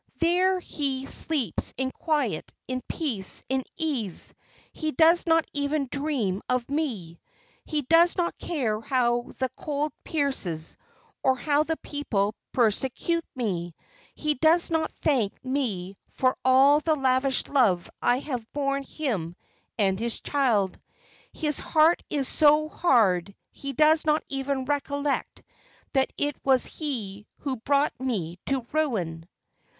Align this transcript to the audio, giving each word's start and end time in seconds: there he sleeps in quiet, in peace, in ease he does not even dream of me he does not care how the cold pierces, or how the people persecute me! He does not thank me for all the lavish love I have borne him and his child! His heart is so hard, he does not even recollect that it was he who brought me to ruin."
there 0.17 0.59
he 0.59 1.05
sleeps 1.05 1.75
in 1.77 1.91
quiet, 1.91 2.51
in 2.67 2.81
peace, 2.87 3.43
in 3.49 3.63
ease 3.77 4.33
he 4.71 4.91
does 4.91 5.27
not 5.27 5.45
even 5.53 5.87
dream 5.91 6.41
of 6.49 6.67
me 6.71 7.19
he 7.65 7.83
does 7.83 8.17
not 8.17 8.35
care 8.39 8.81
how 8.81 9.21
the 9.37 9.47
cold 9.55 9.93
pierces, 10.03 10.75
or 11.21 11.35
how 11.35 11.61
the 11.61 11.77
people 11.83 12.33
persecute 12.51 13.23
me! 13.35 13.75
He 14.15 14.33
does 14.33 14.71
not 14.71 14.91
thank 14.91 15.33
me 15.45 15.97
for 16.09 16.35
all 16.43 16.79
the 16.79 16.95
lavish 16.95 17.45
love 17.45 17.87
I 18.01 18.17
have 18.17 18.51
borne 18.53 18.81
him 18.81 19.35
and 19.77 19.99
his 19.99 20.19
child! 20.19 20.79
His 21.31 21.59
heart 21.59 22.01
is 22.09 22.27
so 22.27 22.69
hard, 22.69 23.35
he 23.51 23.71
does 23.73 24.03
not 24.03 24.23
even 24.29 24.65
recollect 24.65 25.43
that 25.93 26.11
it 26.17 26.43
was 26.43 26.65
he 26.65 27.27
who 27.41 27.57
brought 27.57 27.93
me 27.99 28.39
to 28.47 28.65
ruin." 28.71 29.27